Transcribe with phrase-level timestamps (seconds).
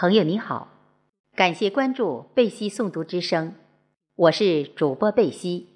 [0.00, 0.68] 朋友你好，
[1.34, 3.56] 感谢关注贝西诵读之声，
[4.14, 5.66] 我是主播贝西。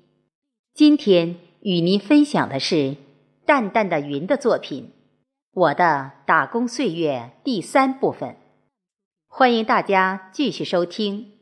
[0.73, 2.95] 今天与您分享的是
[3.45, 4.85] 淡淡的云的作品
[5.53, 8.37] 《我的打工岁月》第三部分，
[9.27, 11.33] 欢迎大家继续收听。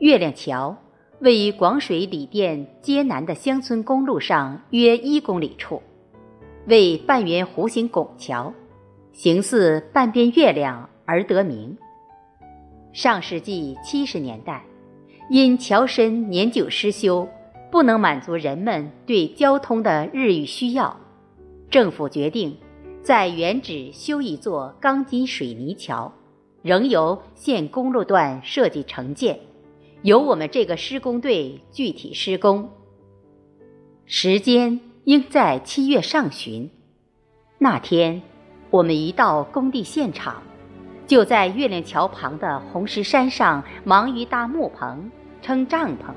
[0.00, 0.78] 月亮桥
[1.20, 5.80] 位于广水李店街南的乡村公路上约一公里处。
[6.68, 8.52] 为半圆弧形拱桥，
[9.14, 11.78] 形似半边月亮而得名。
[12.92, 14.66] 上世纪七十年代，
[15.30, 17.26] 因桥身年久失修，
[17.72, 20.94] 不能满足人们对交通的日益需要，
[21.70, 22.54] 政府决定
[23.02, 26.12] 在原址修一座钢筋水泥桥，
[26.60, 29.40] 仍由县公路段设计承建，
[30.02, 32.68] 由我们这个施工队具体施工。
[34.04, 34.78] 时间。
[35.08, 36.68] 应在七月上旬，
[37.56, 38.20] 那天，
[38.68, 40.42] 我们一到工地现场，
[41.06, 46.12] 就在月亮桥旁的红石山上忙于搭木棚、撑帐篷，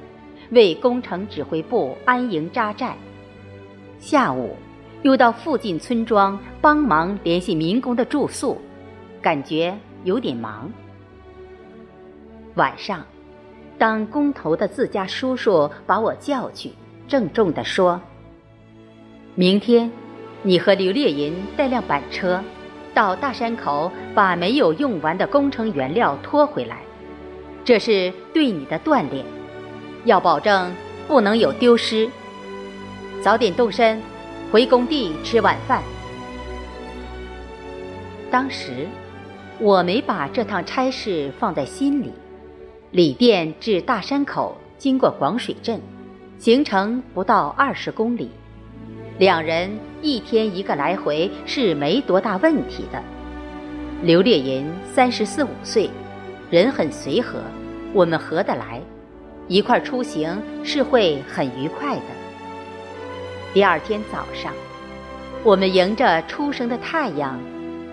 [0.50, 2.98] 为工程指挥部安营扎寨。
[3.98, 4.58] 下午，
[5.04, 8.60] 又到附近村庄帮忙联系民工的住宿，
[9.22, 10.70] 感觉有点忙。
[12.56, 13.06] 晚上，
[13.78, 16.74] 当工头的自家叔叔把我叫去，
[17.08, 17.98] 郑重地说。
[19.36, 19.90] 明天，
[20.44, 22.44] 你和刘烈银带辆板车，
[22.94, 26.80] 到大山口把没有用完的工程原料拖回来。
[27.64, 29.24] 这是对你的锻炼，
[30.04, 30.76] 要保证
[31.08, 32.10] 不能有丢失。
[33.22, 34.02] 早点动身，
[34.52, 35.82] 回工地吃晚饭。
[38.30, 38.86] 当时，
[39.60, 42.12] 我没把这趟差事放在心里。
[42.92, 45.80] 李店至大山口经过广水镇，
[46.38, 48.30] 行程不到二十公里。
[49.22, 49.70] 两人
[50.02, 53.00] 一天一个来回是没多大问题的。
[54.02, 55.88] 刘烈银三十四五岁，
[56.50, 57.40] 人很随和，
[57.94, 58.82] 我们合得来，
[59.48, 62.02] 一块出行是会很愉快的。
[63.54, 64.52] 第二天早上，
[65.44, 67.40] 我们迎着初升的太阳，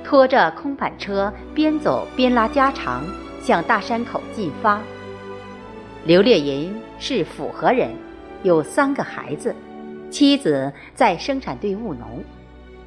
[0.03, 3.05] 拖着空板车边走边拉家常，
[3.43, 4.81] 向大山口进发。
[6.06, 7.91] 刘烈银是府河人，
[8.43, 9.55] 有三个孩子。
[10.11, 12.25] 妻子在生产队务农，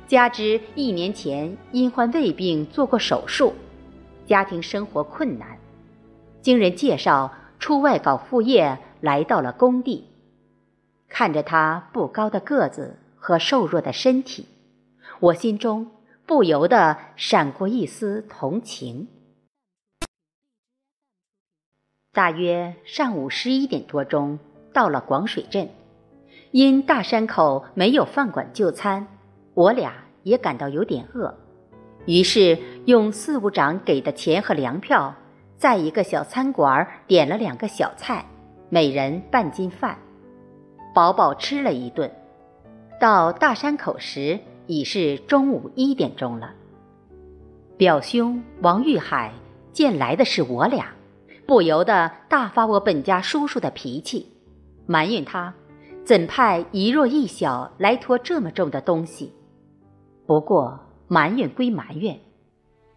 [0.08, 3.54] 加之一年前因患胃病做过手术，
[4.26, 5.58] 家庭生活困难。
[6.42, 10.08] 经人介绍出外搞副业，来到了工地。
[11.08, 14.48] 看着他不高的个子和瘦弱的身体，
[15.20, 15.92] 我心中
[16.26, 19.08] 不由得闪过一丝同情。
[22.12, 24.40] 大约上午十一点多钟，
[24.74, 25.70] 到了广水镇。
[26.52, 29.08] 因大山口没有饭馆就餐，
[29.54, 31.34] 我俩也感到有点饿，
[32.06, 35.16] 于是用四五长给的钱和粮票，
[35.58, 38.26] 在一个小餐馆点了两个小菜，
[38.68, 39.98] 每人半斤饭，
[40.94, 42.12] 饱饱吃了一顿。
[43.00, 44.38] 到大山口时
[44.68, 46.52] 已是中午一点钟了。
[47.78, 49.32] 表兄王玉海
[49.72, 50.88] 见来的是我俩，
[51.48, 54.28] 不由得大发我本家叔叔的脾气，
[54.86, 55.54] 埋怨他。
[56.04, 59.32] 怎派一弱一小来拖这么重的东西？
[60.26, 62.20] 不过埋怨归埋怨，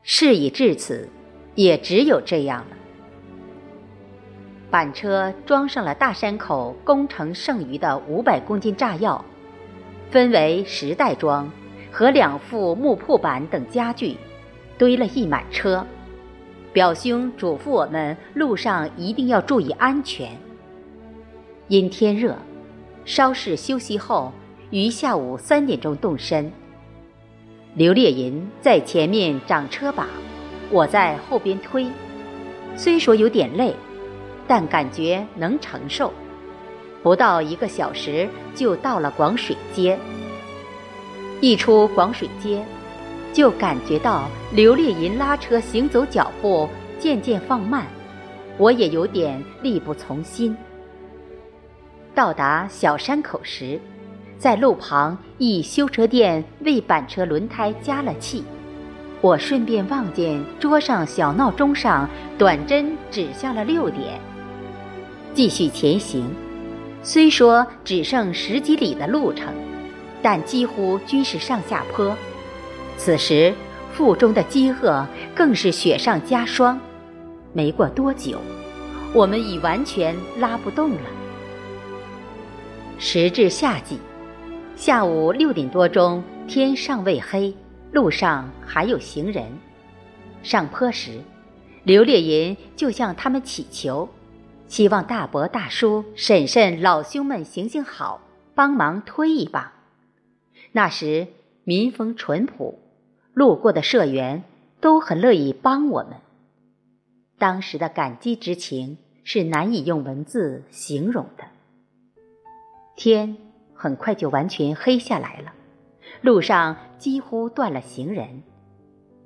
[0.02, 1.08] 事已至此，
[1.54, 2.76] 也只有这样了。
[4.70, 9.22] 板车装上了大山口工程剩余的五百公斤炸药，
[10.10, 11.50] 分为十袋装
[11.92, 14.16] 和两副木铺板等家具，
[14.78, 15.86] 堆了一满车。
[16.72, 20.36] 表兄嘱咐我们路上一定要注意安全，
[21.68, 22.36] 因天热。
[23.04, 24.32] 稍事休息后，
[24.70, 26.50] 于下午三点钟动身。
[27.74, 30.06] 刘烈银在前面掌车把，
[30.70, 31.86] 我在后边推。
[32.76, 33.74] 虽说有点累，
[34.46, 36.12] 但感觉能承受。
[37.02, 39.98] 不到一个小时，就到了广水街。
[41.42, 42.64] 一出广水街，
[43.34, 46.66] 就感觉到刘烈银拉车行走脚步
[46.98, 47.86] 渐渐放慢，
[48.56, 50.56] 我也有点力不从心。
[52.14, 53.78] 到达小山口时，
[54.38, 58.44] 在路旁一修车店为板车轮胎加了气。
[59.20, 62.08] 我顺便望见桌上小闹钟上
[62.38, 64.20] 短针指向了六点。
[65.32, 66.30] 继续前行，
[67.02, 69.52] 虽说只剩十几里的路程，
[70.22, 72.16] 但几乎均是上下坡。
[72.96, 73.52] 此时
[73.92, 76.78] 腹中的饥饿更是雪上加霜。
[77.52, 78.38] 没过多久，
[79.12, 81.00] 我们已完全拉不动了。
[82.98, 83.98] 时至夏季，
[84.76, 87.54] 下午六点多钟，天尚未黑，
[87.92, 89.46] 路上还有行人。
[90.42, 91.20] 上坡时，
[91.82, 94.08] 刘烈银就向他们祈求，
[94.68, 98.20] 希望大伯、大叔、婶婶、老兄们行行好，
[98.54, 99.72] 帮忙推一把。
[100.72, 101.26] 那时
[101.64, 102.78] 民风淳朴，
[103.32, 104.44] 路过的社员
[104.80, 106.14] 都很乐意帮我们。
[107.38, 111.44] 当时的感激之情是难以用文字形容的。
[112.96, 113.36] 天
[113.74, 115.52] 很快就完全黑下来了，
[116.20, 118.42] 路上几乎断了行人。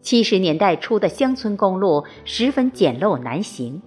[0.00, 3.82] 七十年代初的乡村公路十分简陋难行，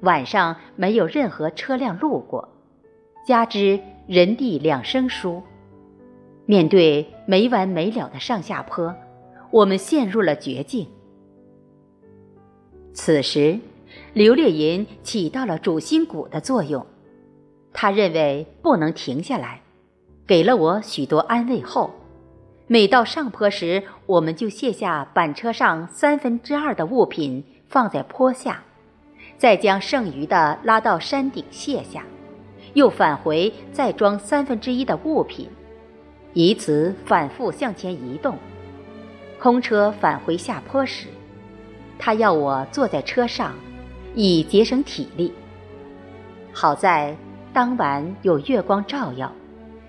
[0.00, 2.48] 晚上没有任何车辆路过，
[3.26, 5.42] 加之人地两生疏，
[6.46, 8.94] 面对没完没了的上下坡，
[9.50, 10.86] 我们陷入了绝境。
[12.94, 13.58] 此时，
[14.14, 16.84] 刘烈银起到了主心骨的作用。
[17.80, 19.60] 他认为不能停下来，
[20.26, 21.92] 给了我许多安慰后，
[22.66, 28.64] 每到上坡时，我们就卸下板车上三分之二的物品放在坡下，
[29.36, 32.02] 再将剩余的拉到山顶卸下，
[32.74, 35.48] 又返回再装三分之一的物品，
[36.32, 38.36] 以此反复向前移动。
[39.38, 41.06] 空车返回下坡时，
[41.96, 43.54] 他要我坐在车上，
[44.16, 45.32] 以节省体力。
[46.52, 47.16] 好在。
[47.58, 49.32] 当晚有月光照耀，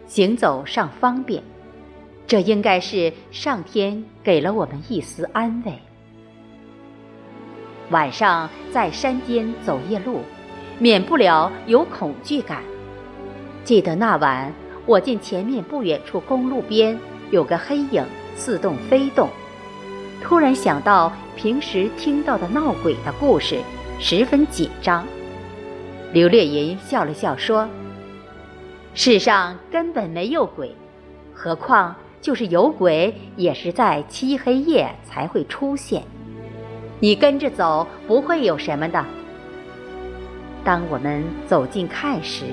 [0.08, 1.44] 行走上方便，
[2.26, 5.74] 这应该是上天给了我们一丝安慰。
[7.92, 10.22] 晚上在山间走夜路，
[10.80, 12.64] 免不了有恐惧感。
[13.64, 14.52] 记得那晚，
[14.88, 16.98] 我见前面不远处公路边
[17.30, 18.04] 有个黑影
[18.36, 19.30] 似动非动，
[20.24, 23.60] 突然想到平时听到的闹鬼的故事，
[24.00, 25.06] 十分紧张。
[26.12, 27.70] 刘烈银笑了笑说
[28.96, 30.76] ：“世上根本没有鬼，
[31.34, 36.02] 何况就是有鬼，也是在漆黑夜才会出现。
[37.00, 39.06] 你跟着走，不会有什么的。”
[40.66, 42.46] 当我们走近看时，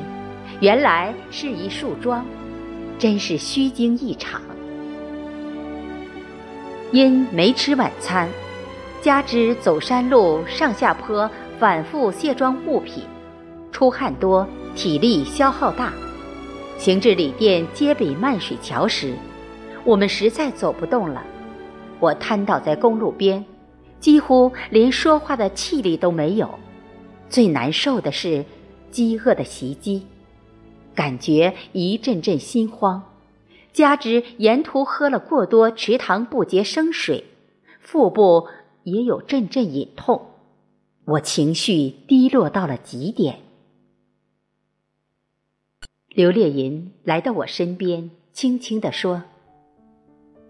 [0.60, 2.26] 原来是一树桩，
[2.98, 4.42] 真是虚惊一场。
[6.92, 8.28] 因没吃晚餐，
[9.00, 11.28] 加之走山路上下坡，
[11.58, 13.02] 反复卸装物品。
[13.76, 15.92] 出汗多，体力消耗大。
[16.78, 19.14] 行至里店街北漫水桥时，
[19.84, 21.22] 我们实在走不动了。
[22.00, 23.44] 我瘫倒在公路边，
[24.00, 26.48] 几乎连说话的气力都没有。
[27.28, 28.46] 最难受的是
[28.90, 30.06] 饥饿的袭击，
[30.94, 33.02] 感觉一阵阵心慌。
[33.74, 37.24] 加之沿途喝了过多池塘不洁生水，
[37.82, 38.48] 腹部
[38.84, 40.28] 也有阵阵隐痛。
[41.04, 43.40] 我情绪低落到了极点。
[46.16, 49.22] 刘烈银来到我身边，轻轻地说：“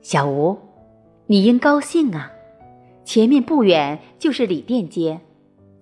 [0.00, 0.56] 小吴，
[1.26, 2.30] 你应高兴啊！
[3.04, 5.18] 前面不远就是李店街，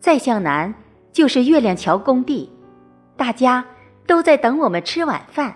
[0.01, 0.75] 再向南
[1.13, 2.49] 就是月亮桥工地，
[3.15, 3.63] 大家
[4.07, 5.55] 都在等我们吃晚饭。”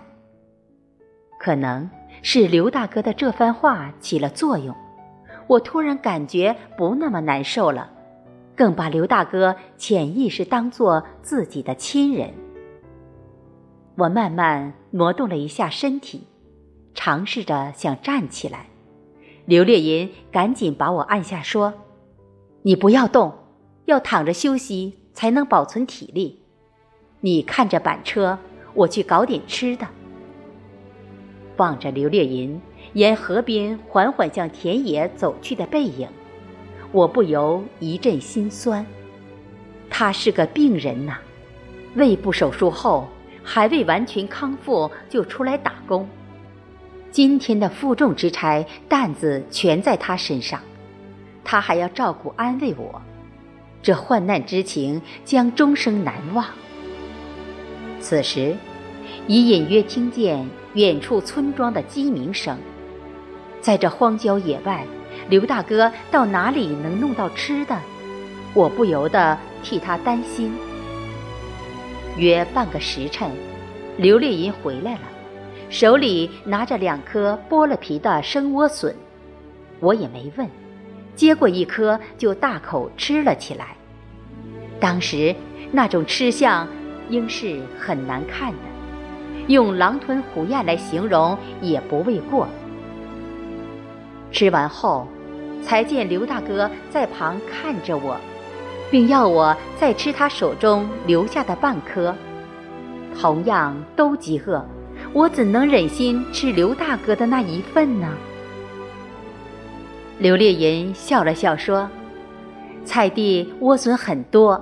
[1.41, 1.89] 可能
[2.21, 4.77] 是刘大哥的这番话起了作用，
[5.47, 7.91] 我突然感觉不那么难受了，
[8.55, 12.31] 更把刘大哥潜意识当做自己的亲人。
[13.99, 16.23] 我慢慢挪动了一下身体，
[16.95, 18.67] 尝试着想站起来。
[19.45, 21.75] 刘烈银赶紧把我按下，说
[22.63, 23.35] ：“你不要动，
[23.87, 26.39] 要躺着休息才能保存体力。
[27.23, 28.39] 你看着板车，
[28.73, 29.89] 我去搞点吃的。”
[31.59, 32.61] 望着刘烈银
[32.93, 36.07] 沿河边缓缓向田野走去的背影，
[36.93, 38.87] 我不由一阵心酸。
[39.91, 41.19] 他是个病人呐，
[41.97, 43.09] 胃部手术后。
[43.51, 46.07] 还未完全康复就出来打工，
[47.11, 50.61] 今天的负重之差担子全在他身上，
[51.43, 53.01] 他还要照顾安慰我，
[53.83, 56.45] 这患难之情将终生难忘。
[58.01, 58.55] 此时，
[59.27, 62.59] 已隐约听见远处村庄的鸡鸣声，
[63.63, 64.85] 在这荒郊野外，
[65.31, 67.75] 刘大哥到哪里能弄到吃的？
[68.53, 70.53] 我不由得替他担心。
[72.19, 73.31] 约半个时辰，
[73.97, 75.01] 刘烈银回来了，
[75.71, 78.93] 手里拿着两颗剥了皮的生莴笋，
[79.79, 80.49] 我也没问，
[81.15, 83.77] 接过一颗就大口吃了起来。
[84.81, 85.35] 当时
[85.71, 86.67] 那种吃相，
[87.09, 88.59] 应是很难看的，
[89.47, 92.49] 用狼吞虎咽来形容也不为过。
[94.33, 95.07] 吃完后，
[95.63, 98.17] 才见刘大哥在旁看着我。
[98.91, 102.15] 并要我再吃他手中留下的半颗，
[103.19, 104.65] 同样都饥饿，
[105.13, 108.09] 我怎能忍心吃刘大哥的那一份呢？
[110.19, 111.89] 刘烈银笑了笑说
[112.85, 114.61] ：“菜地莴笋很多，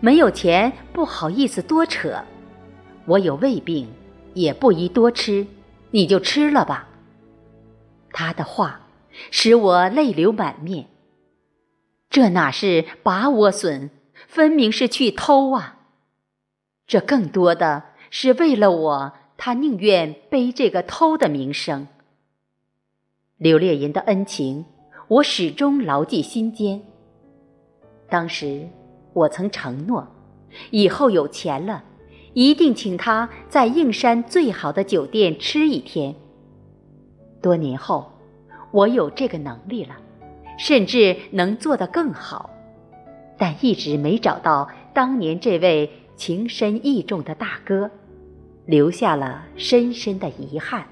[0.00, 2.14] 没有钱不好意思多扯。
[3.06, 3.88] 我有胃病，
[4.34, 5.46] 也不宜多吃，
[5.90, 6.86] 你就吃了吧。”
[8.12, 8.80] 他的话
[9.30, 10.86] 使我泪流满面。
[12.10, 13.88] 这哪是拔莴笋，
[14.26, 15.78] 分明是去偷啊！
[16.86, 21.88] 这更多的是为了我，他宁愿背这个偷的名声。
[23.38, 24.66] 刘烈银的恩情。
[25.10, 26.80] 我始终牢记心间。
[28.08, 28.68] 当时
[29.12, 30.06] 我曾承诺，
[30.70, 31.82] 以后有钱了，
[32.32, 36.14] 一定请他在应山最好的酒店吃一天。
[37.42, 38.12] 多年后，
[38.70, 39.96] 我有这个能力了，
[40.60, 42.50] 甚至能做得更好，
[43.36, 47.90] 但一直没找到当年这位情深意重的大哥，
[48.66, 50.84] 留下了深深的遗憾。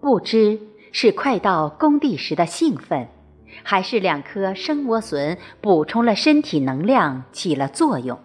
[0.00, 0.60] 不知。
[0.96, 3.08] 是快到工地时的兴奋，
[3.64, 8.16] 还是两颗生莴笋补充了身体能量起了作用？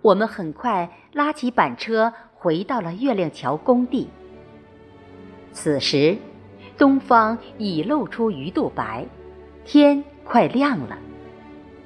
[0.00, 4.08] 我们很快拉起板车回到了月亮桥工地。
[5.52, 6.16] 此时，
[6.82, 9.06] 东方已露出鱼肚白，
[9.64, 10.98] 天快亮了。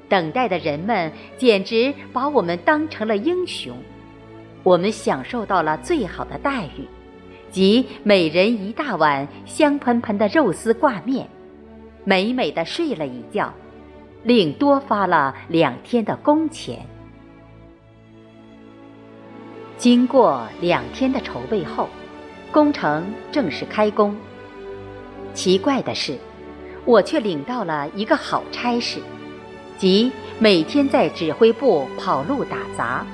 [0.09, 3.77] 等待的人们简直把我们当成了英雄，
[4.63, 6.89] 我们享受到了最好的待遇。
[7.51, 11.29] 即每人一大碗香喷喷的肉丝挂面，
[12.05, 13.53] 美美的睡了一觉，
[14.23, 16.87] 另多发了两天的工钱。
[19.77, 21.87] 经过两天的筹备后，
[22.51, 24.17] 工程正式开工。
[25.37, 26.19] 奇怪的是，
[26.87, 28.99] 我却领到了一个好差事，
[29.77, 33.07] 即每天在指挥部跑路打杂，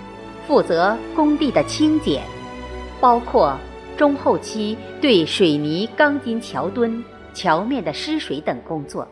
[0.46, 2.22] 负责工地的清检，
[3.00, 3.58] 包括。
[3.94, 9.06] 中后期对水泥、钢筋桥墩、桥面的施水等工作，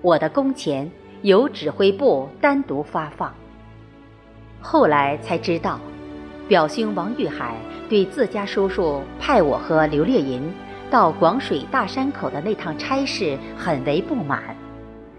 [0.00, 3.32] 我的工钱由指挥部单独发放。
[4.60, 5.78] 后来才知道，
[6.48, 7.54] 表兄王玉海
[7.88, 10.42] 对自家叔叔派我和刘烈银
[10.90, 14.56] 到广水大山口的那趟差事很为不满，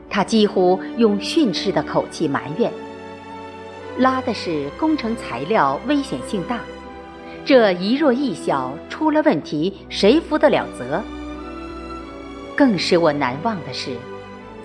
[0.10, 2.72] 他几乎用训斥的口气埋怨
[4.00, 6.60] ：“拉的是工程材料，危险性大。”
[7.46, 11.02] 这一弱一小出了问题，谁负得了责？
[12.56, 13.96] 更使我难忘的是，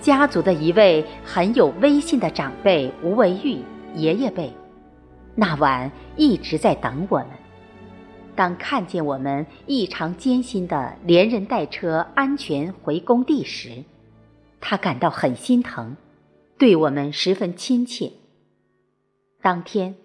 [0.01, 3.59] 家族的一位很有威信的长辈吴维玉
[3.95, 4.51] 爷爷辈，
[5.35, 7.27] 那晚一直在等我们。
[8.35, 13.83] 当看见我们异常艰辛的连人带车安全回工地时，
[14.59, 15.95] 他感到很心疼，
[16.57, 18.11] 对我们十分亲切。
[19.41, 19.95] 当天。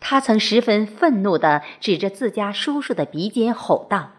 [0.00, 4.12] 他曾十分愤怒地指着自家叔叔的鼻尖吼道：“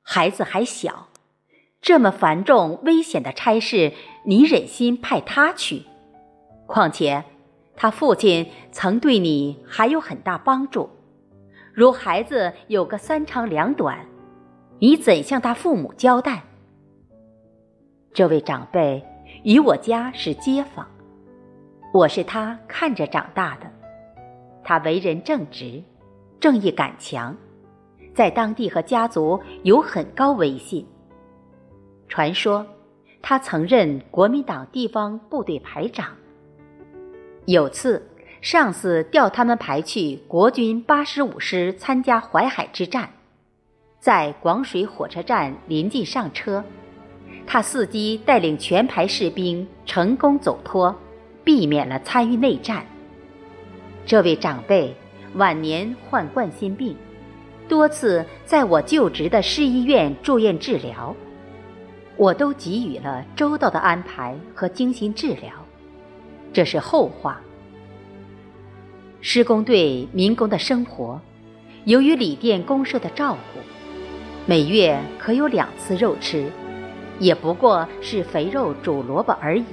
[0.00, 1.08] 孩子还小，
[1.82, 3.92] 这么繁重危险的差事，
[4.24, 5.82] 你忍心派他去？
[6.66, 7.24] 况且，
[7.76, 10.88] 他父亲曾对你还有很大帮助。
[11.76, 13.98] 如孩子有个三长两短，
[14.78, 16.42] 你怎向他父母交代？”
[18.14, 19.04] 这位长辈
[19.44, 20.88] 与我家是街坊，
[21.92, 23.70] 我是他看着长大的。
[24.64, 25.82] 他为人正直，
[26.40, 27.36] 正义感强，
[28.14, 30.86] 在当地和家族有很高威信。
[32.08, 32.66] 传说
[33.20, 36.06] 他曾任国民党地方部队排长。
[37.44, 38.02] 有次
[38.40, 43.10] 上司调他们排去国军八十五师参加淮海之战，
[43.98, 46.62] 在广水火车站临近上车，
[47.46, 50.94] 他伺机带领全排士兵成功走脱，
[51.42, 52.86] 避免了参与内战。
[54.04, 54.94] 这位长辈
[55.34, 56.96] 晚年患冠心病，
[57.68, 61.16] 多次在我就职的市医院住院治疗，
[62.16, 65.52] 我都给予了周到的安排和精心治疗。
[66.52, 67.40] 这是后话。
[69.28, 71.20] 施工队民工的生活，
[71.82, 73.58] 由于里店公社的照顾，
[74.46, 76.48] 每月可有两次肉吃，
[77.18, 79.64] 也不过是肥肉煮萝卜而已。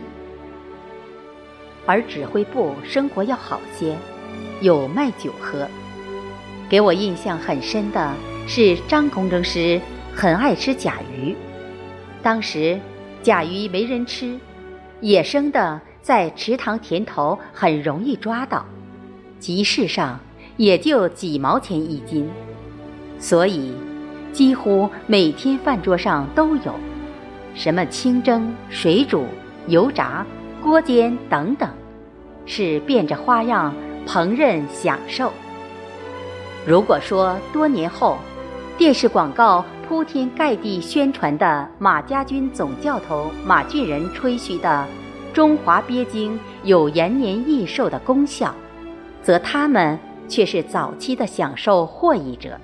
[1.86, 3.96] 而指挥部生活要好些。
[4.60, 5.68] 有卖酒喝，
[6.68, 8.12] 给我印象很深的
[8.48, 9.80] 是张工程师
[10.16, 11.36] 很爱吃甲鱼。
[12.24, 12.80] 当时
[13.22, 14.36] 甲鱼没人吃，
[15.00, 18.66] 野生的在池塘田头很容易抓到，
[19.44, 20.18] 集市上
[20.56, 22.30] 也就几毛钱一斤，
[23.20, 23.74] 所以
[24.32, 26.74] 几乎每天饭桌上都有，
[27.54, 29.26] 什么清蒸、水煮、
[29.68, 30.26] 油炸、
[30.62, 31.70] 锅煎等等，
[32.46, 33.74] 是变着花样。
[34.06, 35.32] 烹饪享受。
[36.66, 38.18] 如果说多年后，
[38.78, 44.86] 电视广告铺天盖地宣传的马家军总教头马俊仁吹嘘的
[45.34, 48.54] 中华鳖精有延年益寿的功效，
[49.24, 52.60] 则他们却是早期的享受获益者。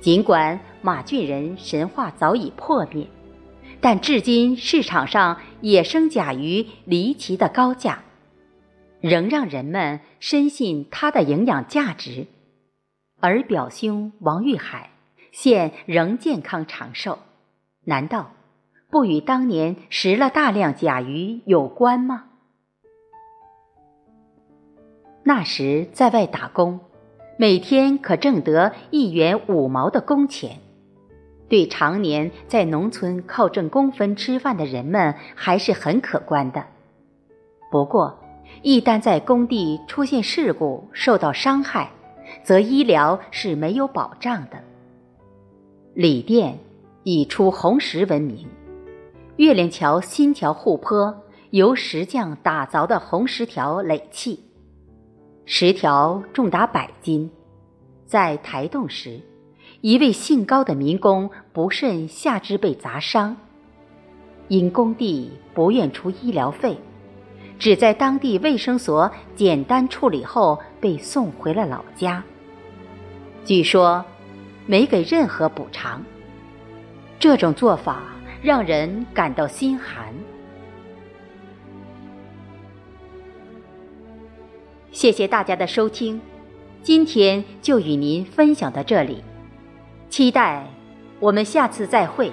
[0.00, 3.08] 尽管马俊仁神话早已破灭，
[3.80, 8.02] 但至今市场上野生甲鱼离奇的高价，
[9.00, 12.26] 仍让人们深信它的营养价值。
[13.20, 14.90] 而表兄王玉海
[15.32, 17.18] 现仍健康长寿，
[17.84, 18.32] 难道
[18.90, 22.26] 不与当年食了大量甲鱼有关吗？
[25.28, 26.78] 那时在外打工，
[27.36, 30.60] 每天可挣得一元五毛的工钱，
[31.48, 36.64] 对常年在农村靠挣工分吃饭的人们还是很可观的。
[37.72, 38.20] 不过，
[38.62, 41.90] 一旦在工地出现事故，受到伤害，
[42.44, 44.58] 则医疗是没有保障的。
[45.92, 46.60] 李店
[47.02, 48.46] 以出红石闻名，
[49.38, 51.16] 月亮桥新桥护坡
[51.50, 54.44] 由石匠打凿的红石条垒砌，
[55.48, 57.30] 十条重达百斤。
[58.04, 59.20] 在抬动时，
[59.80, 63.36] 一位姓高的民工不慎下肢被砸伤，
[64.48, 66.76] 因工地不愿出医疗费，
[67.60, 72.24] 只在当地卫生所简单处理后被送回了老家。
[73.44, 74.04] 据说，
[74.66, 76.02] 没给任何补偿。
[77.20, 78.02] 这种做法
[78.42, 80.12] 让人感到心寒。
[84.96, 86.18] 谢谢大家的收听，
[86.82, 89.22] 今天就与您分享到这里，
[90.08, 90.66] 期待
[91.20, 92.32] 我们下次再会。